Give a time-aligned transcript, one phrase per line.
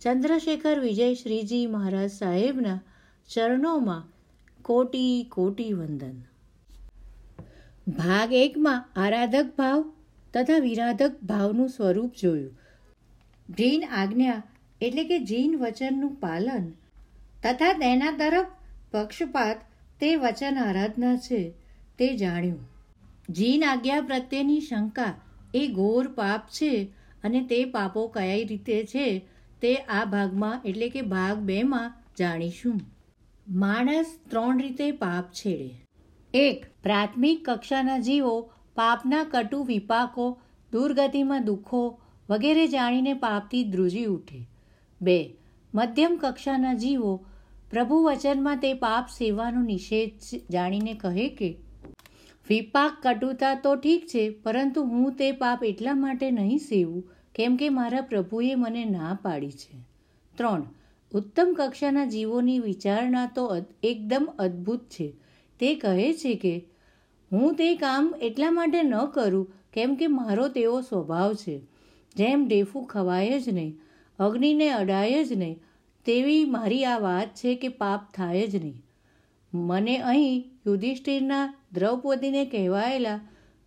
[0.00, 2.80] ચંદ્રશેખર વિજય શ્રીજી મહારાજ સાહેબના
[3.28, 4.04] ચરણોમાં
[4.62, 6.22] કોટી કોટી વંદન.
[7.88, 9.92] ભાગ એકમાં આરાધક ભાવ
[10.34, 12.58] તથા વિરાધક ભાવનું સ્વરૂપ જોયું.
[13.50, 14.42] જૈન આજ્ઞા
[14.80, 16.70] એટલે કે જીન વચનનું પાલન
[17.42, 18.46] તથા તેના તરફ
[18.90, 19.56] પક્ષપાત
[20.00, 21.50] તે વચન આરાધના છે
[21.98, 22.68] તે જાણ્યું.
[23.30, 25.14] જીન આજ્ઞા પ્રત્યેની શંકા
[25.54, 26.88] એ ઘોર પાપ છે
[27.24, 29.26] અને તે પાપો કઈ રીતે છે
[29.62, 32.80] તે આ ભાગમાં, એટલે કે ભાગ બેમાં, જાણીશું.
[33.48, 35.86] માણસ ત્રણ રીતે પાપ છેડે.
[36.34, 40.40] એક, પ્રાથમિક કક્ષાના જીવો પાપના કટુ વિપાકો,
[40.72, 42.00] દુર્ગતિમાં દુઃખો
[42.30, 44.46] વગેરે જાણીને પાપથી ધ્રુજી ઉઠે.
[45.02, 45.34] બે,
[45.74, 47.26] મધ્યમ કક્ષાના જીવો
[47.70, 51.58] પ્રભુ વચનમાં તે પાપ સેવાનો નિષેધ જાણીને કહે કે,
[52.48, 57.68] વિપાક કટુતા તો ઠીક છે, પરંતુ હું તે પાપ એટલા માટે નહીં સેવું કેમ કે
[57.68, 59.78] મારા પ્રભુએ મને ના પાડી છે.
[60.36, 60.64] ત્રણ,
[61.12, 65.12] ઉત્તમ કક્ષાના જીવોની વિચારણા તો એકદમ અદ્ભુત છે.
[65.60, 66.66] તે કહે છે કે,
[67.32, 71.60] હું તે કામ એટલા માટે ન કરું કેમ કે મારો તેવો સ્વભાવ છે.
[72.16, 73.80] જેમ ડેફું ખવાય જ નહીં,
[74.18, 75.62] અગ્નિને અડાય જ નહીં,
[76.04, 78.82] તેવી મારી આ વાત છે કે પાપ થાય જ નહીં.
[79.54, 83.20] મને અહીં યુધિષ્ઠિરના દ્રૌપદીને કહેવાયેલા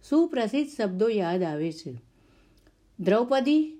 [0.09, 2.12] સુપ્રસિદ્ધ શબ્દો યાદ આવે છે.
[2.99, 3.77] દ્રૌપદી,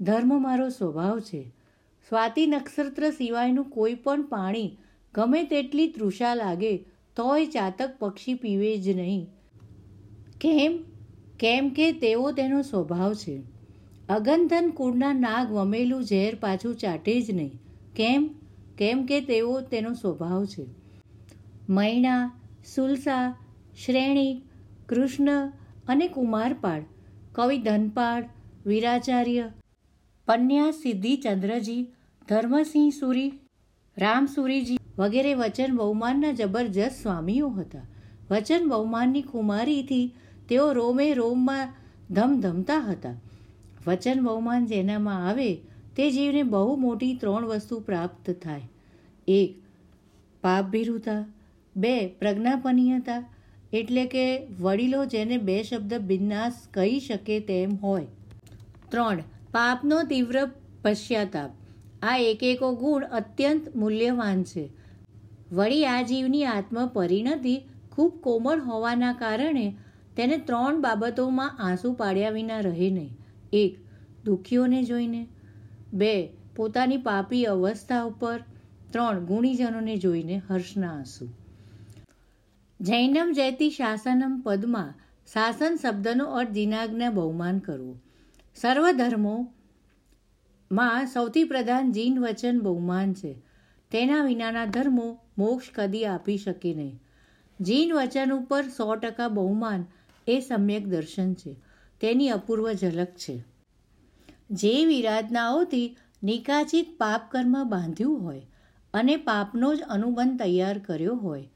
[0.00, 1.42] ધર્મ મારો સ્વભાવ છે.
[2.08, 4.76] સ્વાતિ નક્ષત્ર સિવાયનું કોઈ પણ પાણી
[5.14, 6.76] ગમે તેટલી તૃષા લાગે,
[7.16, 9.26] તોય ચાતક પક્ષી પીવે જ નહીં.
[10.40, 10.84] કેમ?
[11.38, 13.42] કેમ કે તેવો તેનો સ્વભાવ છે.
[14.08, 17.52] અગંધન કુળના નાગ વમેલું ઝેર પાછું ચાટે જ નહીં.
[17.96, 18.30] કેમ?
[18.78, 20.66] કેમ કે તેવો તેનો સ્વભાવ છે.
[21.68, 22.40] મૈણા,
[22.74, 23.36] સુલસા,
[23.84, 24.42] શ્રેણી,
[24.88, 25.52] કૃષ્ણ
[25.88, 26.82] અને કુમારપાળ,
[27.32, 28.28] કવિ ધનપાળ
[28.66, 29.50] વીરાચાર્ય
[30.26, 31.86] પન્યા સિદ્ધિચંદ્રજી
[32.28, 33.32] ધર્મસિંહ સુરી
[33.98, 37.82] રામસુરીજી વગેરે વચન બહુમાનના જબરજસ્ત સ્વામીઓ હતા.
[38.30, 40.14] વચન બહુમાનની કુમારીથી
[40.48, 41.74] તેઓ રોમે રોમમાં
[42.10, 43.20] ધમધમતા હતા.
[43.86, 45.54] વચન બહુમાન જેનામાં આવે
[45.96, 48.62] તે જીવને બહુ મોટી ત્રણ વસ્તુ પ્રાપ્ત થાય.
[49.28, 49.54] એક,
[50.42, 51.26] પાપભીરુતા.
[51.76, 53.24] બે, પ્રજ્ઞાપનીયતા.
[53.72, 58.06] એટલે કે વડીલો જેને બે શબ્દ બિન્નાસ કહી શકે તેમ હોય.
[58.94, 59.18] ત્રણ,
[59.52, 60.50] પાપનો તીવ્ર
[60.82, 61.50] પશ્ચાતાપ.
[62.02, 64.70] આ એક એકો ગુણ અત્યંત મૂલ્યવાન છે.
[65.52, 67.62] વળી આ જીવની આત્મ પરિણતિ
[67.92, 69.76] ખૂબ કોમળ હોવાના કારણે
[70.16, 73.16] તેને ત્રણ બાબતોમાં આંસુ પાડ્યા વિના રહે નહીં.
[73.52, 73.76] એક,
[74.24, 75.28] દુઃખીઓને જોઈને.
[75.92, 78.40] બે, પોતાની પાપી અવસ્થા ઉપર.
[78.90, 81.28] ત્રણ, ગુણીજનોને જોઈને હર્ષના આંસુ.
[82.80, 84.94] જૈનમ જયતી શાસનમ પદમાં
[85.32, 88.03] શાસન શબ્દનો અર્થ જીનાજ્ઞા બહુમાન કરવું.
[88.56, 89.52] સર્વધર્મો
[90.70, 93.42] માં સૌથી પ્રધાન જીન વચન બહુમાન છે.
[93.90, 97.00] તેના વિનાના ધર્મો મોક્ષ કદી આપી શકે નહીં.
[97.60, 99.84] જીન વચન ઉપર સો ટકા બહુમાન
[100.26, 101.56] એ સમ્યક દર્શન છે.
[102.00, 103.44] તેની અપૂર્વ ઝલક છે.
[104.50, 108.42] જે વિરાધનાઓથી નિકાચિત પાપ કર્મ બાંધ્યું હોય
[108.94, 111.48] અને પાપનો જ અનુબંધ તૈયાર કર્યો હોય,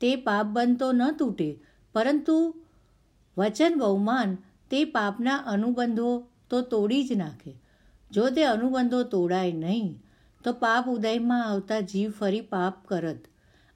[0.00, 1.60] તે પાપ બનતો ન તૂટે,
[1.92, 2.54] પરંતુ
[3.38, 4.34] વચન બહુમાન
[4.70, 7.54] તે પાપના અનુબંધો તો તોડી જ નાખે.
[8.10, 10.02] જો તે અનુબંધો તોડાય નહીં,
[10.44, 13.20] તો પાપ ઉદયમાં આવતા જીવ ફરી પાપ કરત.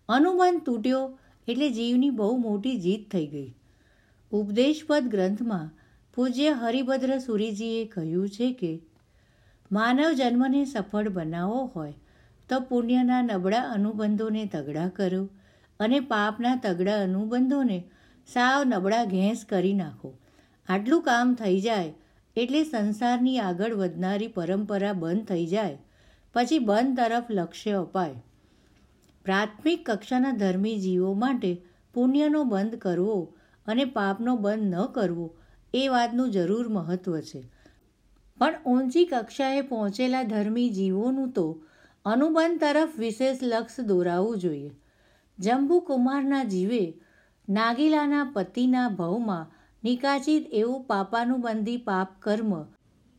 [0.09, 1.19] અનુબંધ તૂટ્યો
[1.49, 3.55] એટલે જીવની બહુ મોટી જીત થઈ ગઈ.
[4.33, 5.71] ઉપદેશપદ ગ્રંથમાં
[6.15, 8.81] પૂજ્ય હરિભદ્ર સુરીજીએ કહ્યું છે કે,
[9.73, 11.95] માનવ જન્મને સફળ બનાવવો હોય
[12.49, 15.29] તો પુણ્યના નબળા અનુબંધોને તગડા કરો
[15.81, 17.79] અને પાપના તગડા અનુબંધોને
[18.27, 20.19] સાવ નબળા ઘેંસ કરી નાખો.
[20.69, 21.95] આટલું કામ થઈ જાય
[22.39, 25.79] એટલે સંસારની આગળ વધનારી પરંપરા બંધ થઈ જાય,
[26.35, 28.23] પછી બંધ તરફ લક્ષ્ય અપાય.
[29.25, 31.65] પ્રાથમિક કક્ષાના ધર્મી જીવો માટે
[31.95, 33.35] પુણ્યનો બંધ કરવો
[33.67, 35.35] અને પાપનો બંધ ન કરવો
[35.75, 37.43] એ વાતનું જરૂર મહત્ત્વ છે.
[38.39, 41.63] પણ ઊંચી કક્ષાએ પહોંચેલા ધર્મી જીવોનું તો
[42.05, 44.71] અનુબંધ તરફ વિશેષ લક્ષ દોરાવવું જોઈએ.
[45.39, 46.95] જંબુકુમારના જીવે
[47.49, 52.65] નાગીલાના પતિના ભવમાં નિકાચિત એવું પાપાનુબંધી પાપ કર્મ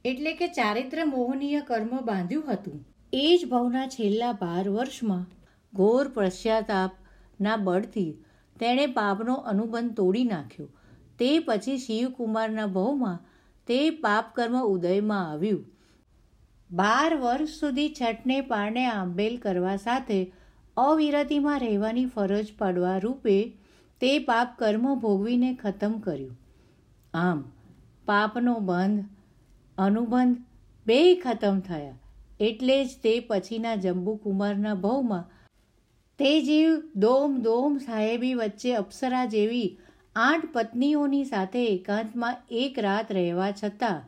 [0.05, 2.85] એટલે કે ચારિત્ર મોહનીય કર્મ બાંધ્યું હતું.
[3.13, 5.25] એ જ ભવના છેલ્લા બાર વર્ષમાં
[5.73, 8.11] ઘોર પશ્ચાતાપના બળથી
[8.59, 10.67] તેણે પાપનો અનુબંધ તોડી નાખ્યો.
[11.19, 13.19] તે પછી શિવકુમારના ભવમાં
[13.67, 15.65] તે પાપ કર્મ ઉદયમાં આવ્યું.
[16.71, 20.33] બાર વર્ષ સુધી છઠને પારણે આંબેલ કરવા સાથે
[20.77, 23.49] અવિરતિમાં રહેવાની ફરજ પડવા રૂપે
[24.01, 26.37] તે પાપ કર્મ ભોગવીને ખતમ કર્યું.
[27.13, 27.43] આમ,
[28.05, 29.05] પાપનો બંધ,
[29.77, 30.37] અનુબંધ
[30.87, 31.97] બેય ખતમ થયા.
[32.39, 35.25] એટલે જ તે પછીના જંબુકુમારના ભવમાં
[36.19, 39.77] તે જીવ દોમ દોમ સાહેબી વચ્ચે અપ્સરા જેવી
[40.15, 44.01] આઠ પત્નીઓની સાથે એકાંતમાં એક રાત રહેવા છતાં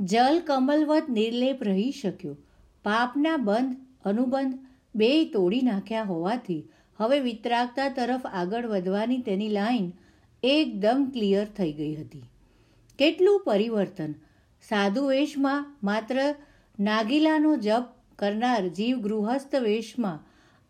[0.00, 2.36] જલ કમલવત નિર્લેપ રહી શક્યો.
[2.84, 4.58] પાપના બંધ, અનુબંધ
[4.94, 6.62] બેય તોડી નાખ્યા હોવાથી
[6.96, 9.92] હવે વિતરાગતા તરફ આગળ વધવાની તેની લાઈન
[10.44, 12.22] એકદમ ક્લિયર થઈ ગઈ હતી.
[12.98, 14.12] કેટલું પરિવર્તન?
[14.68, 16.20] સાધુ વેશમાં માત્ર
[16.80, 17.84] નાગીલાનો જપ
[18.18, 20.20] કરનાર જીવ ગૃહસ્થ વેશમાં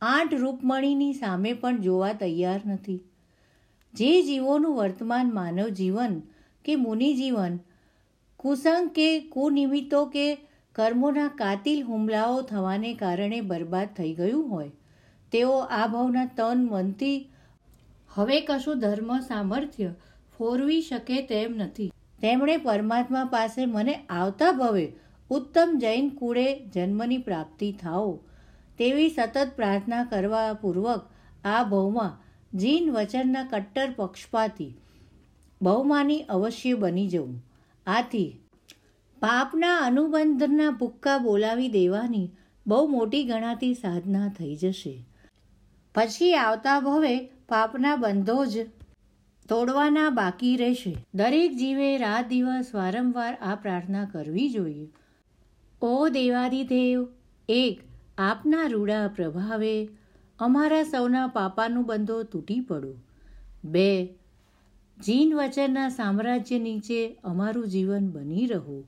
[0.03, 3.00] આઠ રૂપમણીની સામે પણ જોવા તૈયાર નથી.
[3.94, 6.23] જે જીવોનું વર્તમાન માનવ જીવન
[6.65, 7.59] કે મુનિ જીવન,
[8.37, 10.26] કુસંગ કે કુનિમિત્તો કે
[10.75, 14.71] કર્મોના કાતિલ હુમલાઓ થવાને કારણે બરબાદ થઈ ગયું હોય,
[15.32, 17.19] તેઓ આ ભાવના તન મનથી
[18.14, 19.94] હવે કશું ધર્મ સામર્થ્ય
[20.38, 21.90] ફોરવી શકે તેમ નથી.
[22.22, 24.93] તેમણે પરમાત્મા પાસે મને આવતા ભવે
[25.31, 28.20] ઉત્તમ જૈન કુળે જન્મની પ્રાપ્તિ થાઓ.
[28.78, 31.02] તેવી સતત પ્રાર્થના કરવા પૂર્વક
[31.44, 32.14] આ ભવમાં
[32.58, 34.72] જીન વચનના કટ્ટર પક્ષપાતી
[35.62, 37.37] બહુમાની અવશ્ય બની જવું
[37.87, 38.40] આથી
[39.20, 42.26] પાપના અનુબંધના ભુક્કા બોલાવી દેવાની
[42.66, 44.94] બહુ મોટી ગણાતી સાધના થઈ જશે.
[45.94, 47.14] પછી આવતા ભવે
[47.49, 48.67] પાપના બંધો જ
[49.49, 50.96] તોડવાના બાકી રહેશે.
[51.14, 54.88] દરેક જીવે રાત દિવસ વારંવાર આ પ્રાર્થના કરવી જોઈએ.
[55.82, 57.06] ઓ દેવાદિદેવ,
[57.49, 57.81] એક,
[58.19, 59.88] આપના રૂડા પ્રભાવે
[60.38, 62.94] અમારા સૌના પાપાનું બંધો તૂટી પડો.
[63.64, 64.14] બે,
[65.05, 68.85] જીન વચનના સામ્રાજ્ય નીચે અમારું જીવન બની રહો.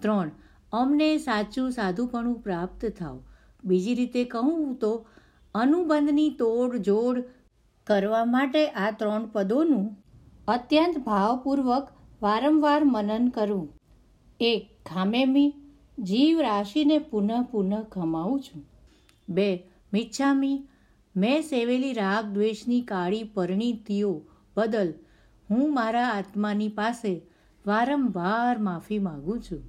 [0.00, 0.30] ત્રણ,
[0.72, 3.22] અમને સાચું સાધુપણું પ્રાપ્ત થાવ
[3.64, 5.06] બીજી રીતે કહું તો
[5.54, 7.24] અનુબંધની તોડ જોડ
[7.88, 9.86] કરવા માટે આ ત્રણ પદોનું
[10.48, 11.86] અત્યંત ભાવપૂર્વક
[12.22, 13.68] વારંવાર મનન કરવું
[14.40, 15.50] એક ખામેમી
[16.02, 18.62] જીવ રાશિને પુનઃ પુનઃ ખમાવું છું.
[19.28, 19.48] બે
[19.92, 20.56] મિચ્છામી
[21.14, 24.12] મેં સેવેલી રાગ દ્વેષની કાળી પરિણીતિઓ
[24.56, 24.90] બદલ
[25.48, 27.14] હું મારા આત્માની પાસે
[27.64, 29.62] વારંવાર માફી માગું છું.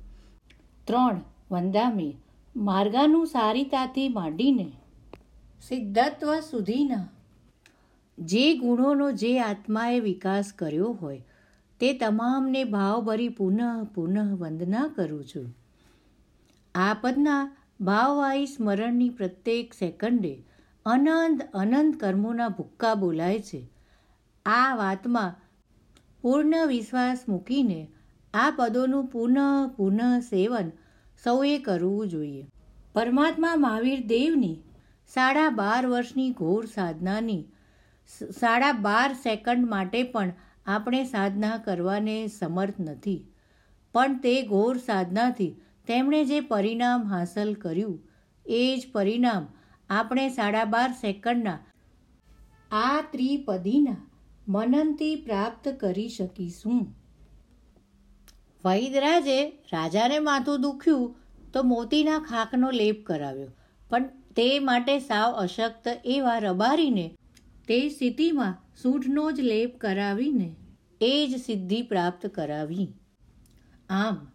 [0.87, 1.17] ત્રણ
[1.51, 2.13] વંદામી
[2.55, 4.67] માર્ગાનું સારીતાથી માંડીને
[5.61, 7.07] સિદ્ધત્વ સુધીના
[8.19, 11.25] જે ગુણોનો જે આત્માએ વિકાસ કર્યો હોય,
[11.79, 15.57] તે તમામને ભાવભરી પુનઃ પુનઃ વંદના કરું છું.
[16.75, 20.43] આ પદના ભાવવાહી સ્મરણની પ્રત્યેક સેકન્ડે
[20.85, 23.69] અનંત અનંત કર્મોના ભૂક્કા બોલાય છે.
[24.45, 25.35] આ વાતમાં
[26.21, 27.87] પૂર્ણ વિશ્વાસ મૂકીને
[28.33, 30.71] આ પદોનું પુનઃ પુનઃ સેવન
[31.23, 32.47] સૌએ કરવું જોઈએ.
[32.93, 34.57] પરમાત્મા મહાવીર દેવની
[35.07, 37.45] સાડા બાર વર્ષની ઘોર સાધનાની
[38.09, 40.35] સાડા બાર સેકન્ડ માટે પણ
[40.67, 43.21] આપણે સાધના કરવાને સમર્થ નથી.
[43.95, 45.51] પણ તે ઘોર સાધનાથી
[45.87, 47.97] તેમણે જે પરિણામ હાંસલ કર્યું,
[48.45, 49.49] એ જ પરિણામ
[49.89, 51.59] આપણે સાડા બાર સેકન્ડના
[52.71, 54.01] આ ત્રિપદીના
[54.47, 56.83] મનનથી પ્રાપ્ત કરી શકીશું.
[58.63, 59.39] વૈદરાજે
[59.73, 61.15] રાજાને માથું દુખ્યું
[61.51, 63.51] તો મોતીના ખાકનો લેપ કરાવ્યો,
[63.91, 67.05] પણ તે માટે સાવ અશક્ત એવા રબારીને
[67.69, 70.55] તે સ્થિતિમાં સૂઢનો જ લેપ કરાવીને
[71.01, 72.93] એ જ સિદ્ધિ પ્રાપ્ત કરાવી.
[73.89, 74.27] આમ,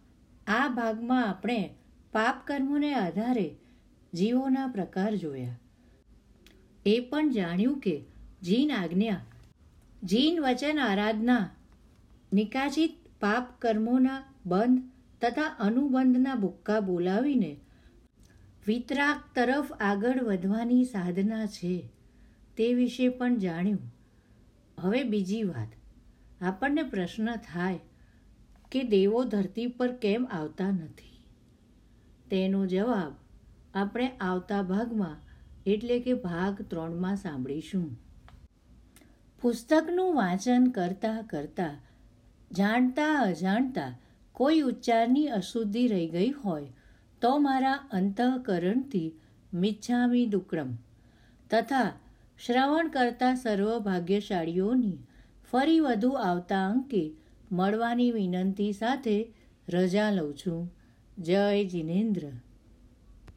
[0.46, 1.74] આ ભાગમાં આપણે
[2.12, 3.56] પાપ કર્મોને આધારે
[4.14, 5.58] જીવોના પ્રકાર જોયા.
[6.86, 8.04] એ પણ જાણ્યું કે
[8.42, 9.20] જીન આજ્ઞા,
[10.04, 11.50] જીન વચન આરાધના,
[12.32, 14.82] નિકાચિત પાપ કર્મોના બંધ
[15.22, 17.56] તથા અનુબંધના બુક્કા બોલાવીને
[18.66, 21.90] વિતરાક તરફ આગળ વધવાની સાધના છે.
[22.56, 23.94] તે વિશે પણ જાણ્યું.
[24.80, 25.68] હવે બીજી વાત.
[26.40, 27.78] આપણને પ્રશ્ન થાય
[28.70, 31.24] કે દેવો ધરતી પર કેમ આવતા નથી?
[32.30, 33.12] તેનો જવાબ
[33.74, 35.16] આપણે આવતા ભાગમાં,
[35.66, 38.00] એટલે કે ભાગ ત્રણમાં સાંભળીશું.
[39.40, 41.76] પુસ્તકનું વાંચન કરતાં કરતાં,
[42.52, 43.98] જાણતા અજાણતા
[44.32, 46.66] કોઈ ઉચ્ચારની અશુદ્ધિ રહી ગઈ હોય,
[47.20, 49.12] તો મારા અંતઃકરણથી
[49.54, 50.74] મિચ્છામી દુકડમ
[51.50, 51.92] તથા
[52.38, 54.98] શ્રવણ કરતા સર્વ ભાગ્યશાળીઓની
[55.50, 57.12] ફરી વધુ આવતા અંકે
[57.52, 59.34] મળવાની વિનંતી સાથે
[59.68, 60.74] રજા લઉં છું.
[61.18, 62.22] જય જિનેન્દ્ર.